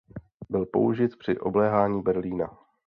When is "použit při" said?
0.65-1.37